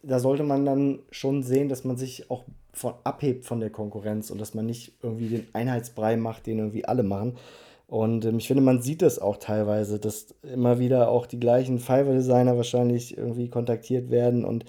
[0.04, 4.32] da sollte man dann schon sehen, dass man sich auch von, abhebt von der Konkurrenz
[4.32, 7.38] und dass man nicht irgendwie den Einheitsbrei macht, den irgendwie alle machen.
[7.88, 11.80] Und ähm, ich finde, man sieht das auch teilweise, dass immer wieder auch die gleichen
[11.80, 14.46] Fiverr-Designer wahrscheinlich irgendwie kontaktiert werden.
[14.46, 14.66] Und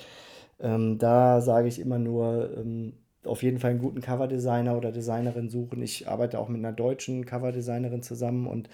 [0.60, 5.48] ähm, da sage ich immer nur, ähm, auf jeden Fall einen guten Coverdesigner oder Designerin
[5.48, 5.82] suchen.
[5.82, 8.68] Ich arbeite auch mit einer deutschen Coverdesignerin zusammen und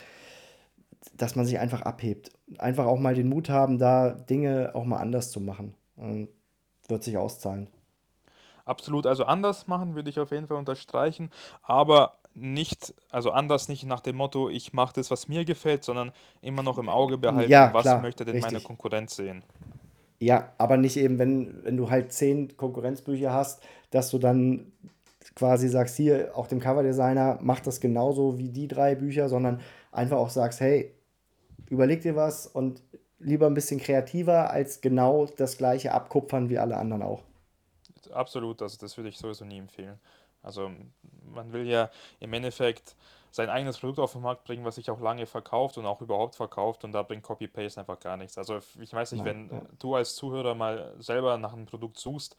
[1.17, 2.31] dass man sich einfach abhebt.
[2.59, 5.75] Einfach auch mal den Mut haben, da Dinge auch mal anders zu machen.
[5.97, 6.29] Und
[6.89, 7.69] wird sich auszahlen.
[8.65, 11.31] Absolut, also anders machen würde ich auf jeden Fall unterstreichen,
[11.63, 16.13] aber nicht, also anders nicht nach dem Motto, ich mache das, was mir gefällt, sondern
[16.43, 18.63] immer noch im Auge behalten, Ja, was klar, möchte denn meine richtig.
[18.63, 19.43] Konkurrenz sehen.
[20.21, 24.73] Ja, aber nicht eben, wenn, wenn du halt zehn Konkurrenzbücher hast, dass du dann
[25.37, 29.61] quasi sagst, hier, auch dem Coverdesigner, mach das genauso wie die drei Bücher, sondern
[29.93, 30.93] einfach auch sagst, hey,
[31.71, 32.83] überleg dir was und
[33.19, 37.23] lieber ein bisschen kreativer als genau das gleiche abkupfern wie alle anderen auch.
[38.13, 39.99] Absolut, also das würde ich sowieso nie empfehlen.
[40.43, 40.71] Also
[41.35, 42.95] man will ja im Endeffekt
[43.31, 46.35] sein eigenes Produkt auf den Markt bringen, was sich auch lange verkauft und auch überhaupt
[46.35, 48.39] verkauft und da bringt Copy-Paste einfach gar nichts.
[48.39, 49.67] Also ich weiß nicht, Nein, wenn ja.
[49.79, 52.37] du als Zuhörer mal selber nach einem Produkt suchst,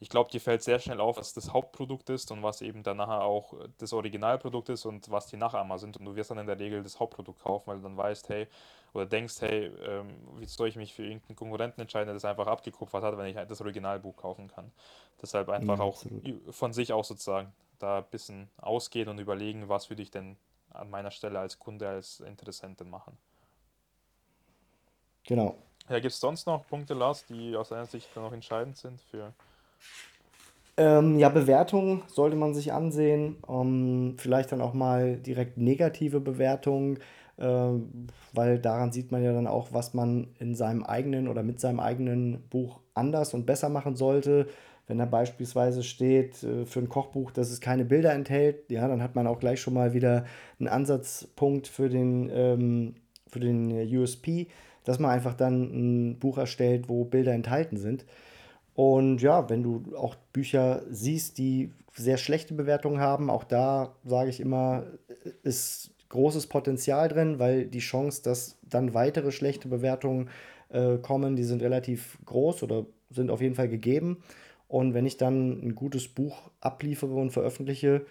[0.00, 2.98] ich glaube, dir fällt sehr schnell auf, was das Hauptprodukt ist und was eben dann
[2.98, 6.46] nachher auch das Originalprodukt ist und was die Nachahmer sind und du wirst dann in
[6.46, 8.46] der Regel das Hauptprodukt kaufen, weil du dann weißt, hey,
[8.92, 12.46] oder denkst, hey, ähm, wie soll ich mich für irgendeinen Konkurrenten entscheiden, der das einfach
[12.46, 14.72] abgekupfert hat, wenn ich halt das Originalbuch kaufen kann.
[15.20, 16.54] Deshalb einfach Ja, auch absolut.
[16.54, 20.36] von sich aus sozusagen da ein bisschen ausgehen und überlegen, was würde ich denn
[20.70, 23.16] an meiner Stelle als Kunde, als Interessentin machen.
[25.24, 25.56] Genau.
[25.88, 29.32] Ja, gibt es sonst noch Punkte, Lars, die aus deiner Sicht noch entscheidend sind für
[30.78, 33.36] ähm, ja, Bewertungen sollte man sich ansehen.
[33.48, 37.00] Ähm, vielleicht dann auch mal direkt negative Bewertungen,
[37.38, 41.80] weil daran sieht man ja dann auch, was man in seinem eigenen oder mit seinem
[41.80, 44.48] eigenen Buch anders und besser machen sollte.
[44.86, 49.02] Wenn da beispielsweise steht äh, für ein Kochbuch, dass es keine Bilder enthält, ja, dann
[49.02, 50.24] hat man auch gleich schon mal wieder
[50.58, 52.94] einen Ansatzpunkt für den, ähm,
[53.26, 54.48] für den USP,
[54.84, 58.06] dass man einfach dann ein Buch erstellt, wo Bilder enthalten sind.
[58.74, 64.30] Und ja, wenn du auch Bücher siehst, die sehr schlechte Bewertungen haben, auch da sage
[64.30, 64.84] ich immer,
[65.42, 70.30] ist großes Potenzial drin, weil die Chance, dass dann weitere schlechte Bewertungen
[70.70, 74.22] äh, kommen, die sind relativ groß oder sind auf jeden Fall gegeben.
[74.68, 78.04] Und wenn ich dann ein gutes Buch abliefere und veröffentliche,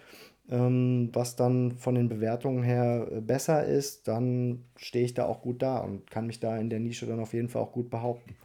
[0.50, 5.62] ähm, was dann von den Bewertungen her besser ist, dann stehe ich da auch gut
[5.62, 8.36] da und kann mich da in der Nische dann auf jeden Fall auch gut behaupten.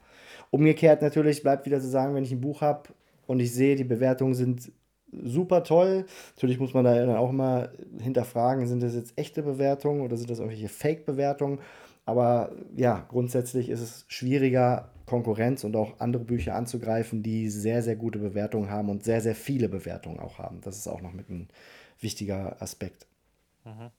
[0.51, 2.91] Umgekehrt natürlich bleibt wieder zu sagen, wenn ich ein Buch habe
[3.27, 4.73] und ich sehe, die Bewertungen sind
[5.13, 6.07] super toll.
[6.37, 7.71] Natürlich muss man da dann auch immer
[8.01, 11.61] hinterfragen, sind das jetzt echte Bewertungen oder sind das irgendwelche Fake-Bewertungen?
[12.05, 17.97] Aber ja, grundsätzlich ist es schwieriger, Konkurrenz und auch andere Bücher anzugreifen, die sehr, sehr
[17.97, 20.61] gute Bewertungen haben und sehr, sehr viele Bewertungen auch haben.
[20.63, 21.49] Das ist auch noch mit ein
[22.01, 23.07] wichtiger Aspekt.
[23.65, 23.91] Mhm.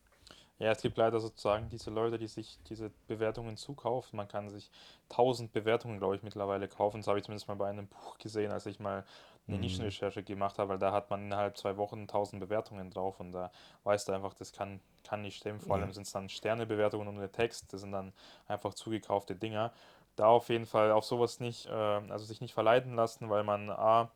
[0.60, 4.18] Ja, es gibt leider sozusagen diese Leute, die sich diese Bewertungen zukaufen.
[4.18, 4.72] Man kann sich
[5.10, 7.00] tausend Bewertungen, glaube ich, mittlerweile kaufen.
[7.02, 9.06] Das habe ich zumindest mal bei einem Buch gesehen, als ich mal
[9.48, 9.62] eine mhm.
[9.64, 13.52] Nischenrecherche gemacht habe, weil da hat man innerhalb zwei Wochen tausend Bewertungen drauf und da
[13.84, 15.60] weißt du einfach, das kann, kann nicht stimmen.
[15.60, 18.14] Vor allem sind es dann Sternebewertungen und der Text, das sind dann
[18.48, 19.74] einfach zugekaufte Dinger.
[20.16, 23.70] Da auf jeden Fall auf sowas nicht, äh, also sich nicht verleiten lassen, weil man
[23.70, 24.12] A,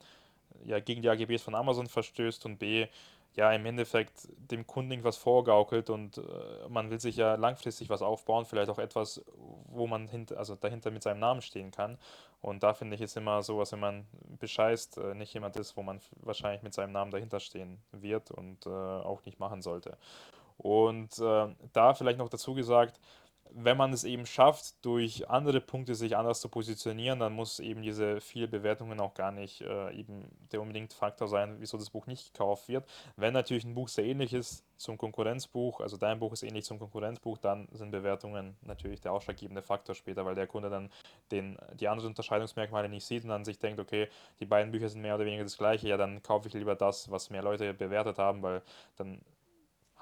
[0.64, 2.88] ja, gegen die AGBs von Amazon verstößt und B,
[3.38, 6.22] ja im Endeffekt dem Kunden irgendwas vorgaukelt und äh,
[6.70, 9.24] man will sich ja langfristig was aufbauen, vielleicht auch etwas,
[9.68, 11.98] wo man hint, also dahinter mit seinem Namen stehen kann.
[12.42, 14.08] Und da finde ich es immer so, dass wenn man
[14.40, 18.66] bescheißt, äh, nicht jemand ist, wo man wahrscheinlich mit seinem Namen dahinter stehen wird und
[18.66, 19.98] äh, auch nicht machen sollte.
[20.58, 23.00] Und äh, da vielleicht noch dazu gesagt,
[23.54, 27.82] wenn man es eben schafft, durch andere Punkte sich anders zu positionieren, dann muss eben
[27.82, 32.08] diese vielen Bewertungen auch gar nicht äh, eben der unbedingt Faktor sein, wieso das Buch
[32.08, 32.88] nicht gekauft wird.
[33.16, 36.80] Wenn natürlich ein Buch sehr ähnlich ist zum Konkurrenzbuch, also dein Buch ist ähnlich zum
[36.80, 40.92] Konkurrenzbuch, dann sind Bewertungen natürlich der ausschlaggebende Faktor später, weil der Kunde dann
[41.32, 44.08] den, die anderen Unterscheidungsmerkmale nicht sieht und dann sich denkt, okay,
[44.40, 47.10] die beiden Bücher sind mehr oder weniger das gleiche, ja, dann kaufe ich lieber das,
[47.10, 48.62] was mehr Leute bewertet haben, weil
[48.96, 49.22] dann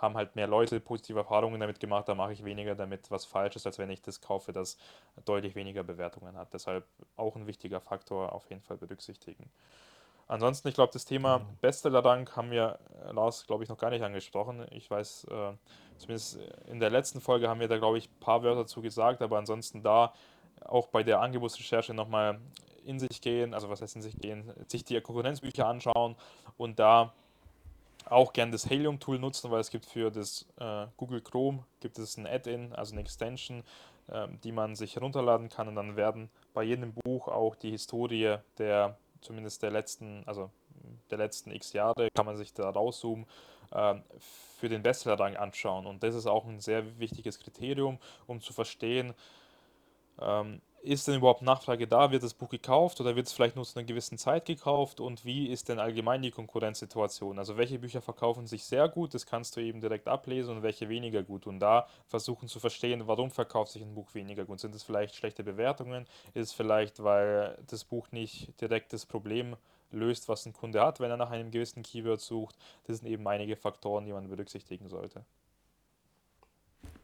[0.06, 3.66] haben halt mehr Leute positive Erfahrungen damit gemacht, da mache ich weniger damit was Falsches,
[3.66, 4.78] als wenn ich das kaufe, das
[5.26, 6.54] deutlich weniger Bewertungen hat.
[6.54, 6.86] Deshalb
[7.18, 9.50] auch ein wichtiger Faktor auf jeden Fall berücksichtigen.
[10.28, 11.58] Ansonsten, ich glaube, das Thema mhm.
[11.62, 14.66] Bestseller-Dank haben wir, äh, Lars, glaube ich, noch gar nicht angesprochen.
[14.72, 15.54] Ich weiß, äh,
[15.98, 19.22] zumindest in der letzten Folge haben wir da, glaube ich, ein paar Wörter dazu gesagt,
[19.22, 20.14] aber ansonsten da
[20.62, 22.40] auch bei der Angebotsrecherche nochmal
[22.86, 26.16] in sich gehen, also was heißt in sich gehen, sich die Konkurrenzbücher anschauen
[26.58, 27.14] und da
[28.06, 32.18] auch gern das Helium-Tool nutzen, weil es gibt für das äh, Google Chrome gibt es
[32.18, 33.64] ein Add-in, also eine Extension,
[34.08, 38.38] äh, die man sich herunterladen kann und dann werden bei jedem Buch auch die Historie
[38.58, 40.52] der zumindest der letzten, also
[41.10, 43.26] der letzten x Jahre, kann man sich da rauszoomen,
[43.72, 43.96] äh,
[44.60, 45.86] für den Bestseller-Rang anschauen.
[45.86, 49.14] Und das ist auch ein sehr wichtiges Kriterium, um zu verstehen,
[50.22, 52.12] ähm, ist denn überhaupt Nachfrage da?
[52.12, 55.00] Wird das Buch gekauft oder wird es vielleicht nur zu einer gewissen Zeit gekauft?
[55.00, 57.40] Und wie ist denn allgemein die Konkurrenzsituation?
[57.40, 60.88] Also welche Bücher verkaufen sich sehr gut, das kannst du eben direkt ablesen und welche
[60.88, 61.48] weniger gut.
[61.48, 64.60] Und da versuchen zu verstehen, warum verkauft sich ein Buch weniger gut.
[64.60, 66.06] Sind es vielleicht schlechte Bewertungen?
[66.34, 69.56] Ist es vielleicht, weil das Buch nicht direkt das Problem
[69.92, 72.56] löst, was ein Kunde hat, wenn er nach einem gewissen Keyword sucht?
[72.86, 75.26] Das sind eben einige Faktoren, die man berücksichtigen sollte.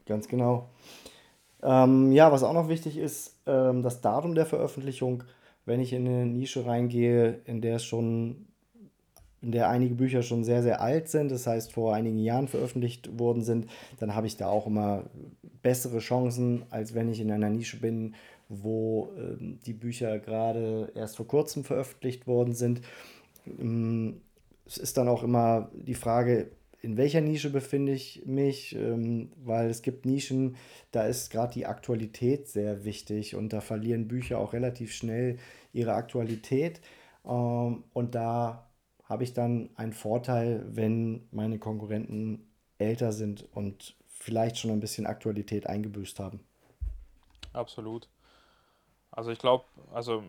[0.05, 0.67] Ganz genau.
[1.63, 5.23] Ähm, ja, was auch noch wichtig ist, ähm, das Datum der Veröffentlichung.
[5.65, 8.47] Wenn ich in eine Nische reingehe, in der schon,
[9.41, 13.19] in der einige Bücher schon sehr, sehr alt sind, das heißt vor einigen Jahren veröffentlicht
[13.19, 13.67] worden sind,
[13.99, 15.03] dann habe ich da auch immer
[15.61, 18.15] bessere Chancen, als wenn ich in einer Nische bin,
[18.49, 22.81] wo ähm, die Bücher gerade erst vor kurzem veröffentlicht worden sind.
[23.59, 24.21] Ähm,
[24.65, 26.49] es ist dann auch immer die Frage,
[26.81, 30.57] in welcher Nische befinde ich mich, ähm, weil es gibt Nischen,
[30.91, 35.37] da ist gerade die Aktualität sehr wichtig und da verlieren Bücher auch relativ schnell
[35.73, 36.81] ihre Aktualität.
[37.23, 38.67] Ähm, und da
[39.03, 42.47] habe ich dann einen Vorteil, wenn meine Konkurrenten
[42.79, 46.39] älter sind und vielleicht schon ein bisschen Aktualität eingebüßt haben.
[47.53, 48.09] Absolut.
[49.11, 50.23] Also ich glaube, also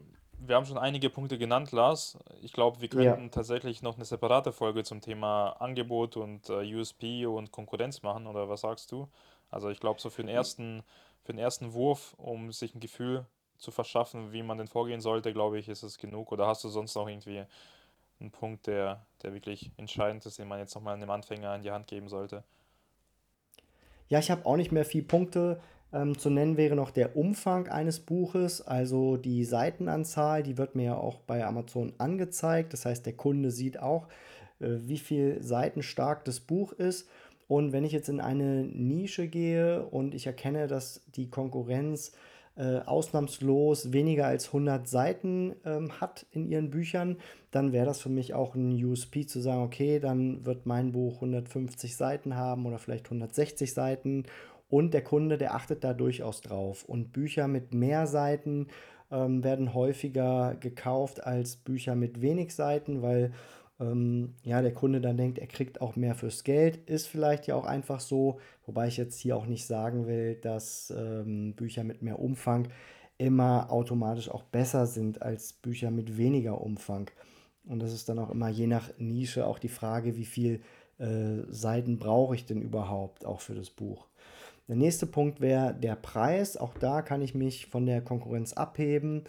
[0.47, 2.19] wir haben schon einige Punkte genannt, Lars.
[2.43, 3.15] Ich glaube, wir Ja.
[3.15, 8.27] könnten tatsächlich noch eine separate Folge zum Thema Angebot und äh, USP und Konkurrenz machen,
[8.27, 9.09] oder was sagst du?
[9.51, 10.83] Also ich glaube, so für den ersten,
[11.25, 13.27] für den ersten Wurf, um sich ein Gefühl
[13.59, 16.33] zu verschaffen, wie man denn vorgehen sollte, glaube ich, ist es genug.
[16.33, 17.45] Oder hast du sonst noch irgendwie
[18.21, 21.71] einen Punkt, der, der wirklich entscheidend ist, den man jetzt nochmal einem Anfänger in die
[21.71, 22.45] Hand geben sollte?
[24.09, 25.61] Ja, ich habe auch nicht mehr viel Punkte.
[25.93, 30.85] Ähm, zu nennen wäre noch der Umfang eines Buches, also die Seitenanzahl, die wird mir
[30.85, 32.73] ja auch bei Amazon angezeigt.
[32.73, 34.09] Das heißt, der Kunde sieht auch,
[34.61, 37.09] äh, wie viel Seiten stark das Buch ist.
[37.47, 42.13] Und wenn ich jetzt in eine Nische gehe und ich erkenne, dass die Konkurrenz
[42.57, 47.17] äh, ausnahmslos weniger als hundert Seiten ähm, hat in ihren Büchern,
[47.51, 51.17] dann wäre das für mich auch ein USP zu sagen, okay, dann wird mein Buch
[51.17, 54.25] 150 Seiten haben oder vielleicht 160 Seiten
[54.73, 56.87] und der Kunde, der achtet da durchaus drauf.
[56.87, 58.69] Und Bücher mit mehr Seiten
[59.11, 63.33] ähm, werden häufiger gekauft als Bücher mit wenig Seiten, weil
[63.79, 66.89] ähm, ja, der Kunde dann denkt, er kriegt auch mehr fürs Geld.
[66.89, 70.91] Ist vielleicht ja auch einfach so, wobei ich jetzt hier auch nicht sagen will, dass
[70.97, 72.69] ähm, Bücher mit mehr Umfang
[73.19, 77.11] immer automatisch auch besser sind als Bücher mit weniger Umfang.
[77.67, 80.63] Und das ist dann auch immer je nach Nische auch die Frage, wie viel
[80.99, 84.07] äh, Seiten brauche ich denn überhaupt auch für das Buch.
[84.73, 86.57] Der nächste Punkt wäre der Preis.
[86.57, 89.25] Auch da kann ich mich von der Konkurrenz abheben.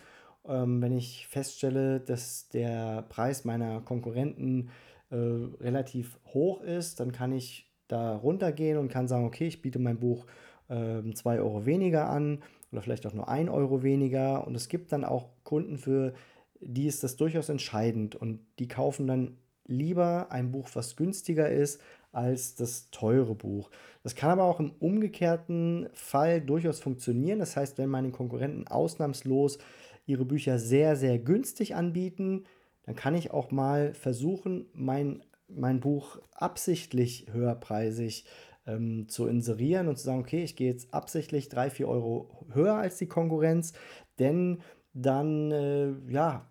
[0.47, 4.69] Ähm, wenn ich feststelle, dass der Preis meiner Konkurrenten
[5.09, 9.79] äh, relativ hoch ist, dann kann ich da runtergehen und kann sagen, okay, ich biete
[9.79, 10.27] mein Buch
[10.69, 14.47] ähm, 2 Euro weniger an oder vielleicht auch nur ein Euro weniger.
[14.47, 16.13] Und es gibt dann auch Kunden, für
[16.61, 21.81] die ist das durchaus entscheidend und die kaufen dann lieber ein Buch, was günstiger ist,
[22.13, 23.69] als das teure Buch.
[24.03, 27.39] Das kann aber auch im umgekehrten Fall durchaus funktionieren.
[27.39, 29.57] Das heißt, wenn meine Konkurrenten ausnahmslos
[30.05, 32.45] ihre Bücher sehr, sehr günstig anbieten,
[32.83, 38.25] dann kann ich auch mal versuchen, mein, mein Buch absichtlich höherpreisig
[38.67, 42.75] ähm, zu inserieren und zu sagen, okay, ich gehe jetzt absichtlich 3, 4 Euro höher
[42.75, 43.73] als die Konkurrenz,
[44.19, 44.61] denn
[44.93, 46.49] dann äh, ja,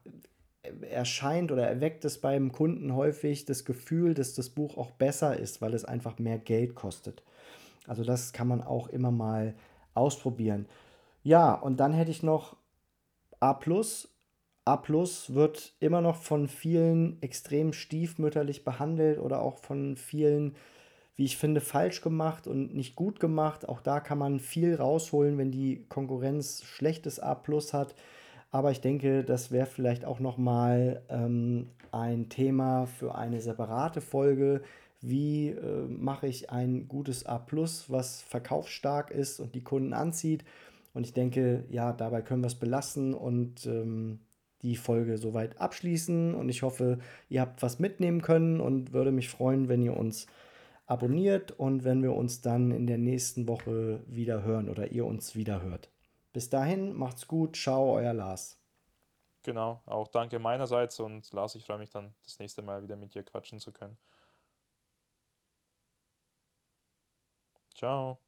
[0.90, 5.60] erscheint oder erweckt es beim Kunden häufig das Gefühl, dass das Buch auch besser ist,
[5.60, 7.22] weil es einfach mehr Geld kostet.
[7.86, 9.54] Also das kann man auch immer mal
[9.94, 10.66] ausprobieren.
[11.24, 12.56] Ja, und dann hätte ich noch
[13.40, 13.58] A+.
[14.64, 20.54] A+ wird immer noch von vielen extrem stiefmütterlich behandelt oder auch von vielen,
[21.16, 23.68] wie ich finde, falsch gemacht und nicht gut gemacht.
[23.68, 27.96] Auch da kann man viel rausholen, wenn die Konkurrenz schlechtes A+ hat.
[28.52, 34.02] Aber ich denke, das wäre vielleicht auch noch mal ähm, ein Thema für eine separate
[34.02, 34.60] Folge.
[35.00, 37.44] Wie äh, mache ich ein gutes A+,
[37.88, 40.44] was verkaufsstark ist und die Kunden anzieht?
[40.92, 44.20] Und ich denke, ja, dabei können wir es belassen und ähm,
[44.60, 46.34] die Folge soweit abschließen.
[46.34, 46.98] Und ich hoffe,
[47.30, 50.26] ihr habt was mitnehmen können und würde mich freuen, wenn ihr uns
[50.86, 55.34] abonniert und wenn wir uns dann in der nächsten Woche wieder hören oder ihr uns
[55.34, 55.88] wieder hört.
[56.34, 58.58] Bis dahin, macht's gut, ciao, euer Lars.
[59.44, 63.14] Genau, auch danke meinerseits und Lars, ich freue mich dann das nächste Mal wieder mit
[63.14, 63.96] dir quatschen zu können.
[67.74, 68.21] Ciao.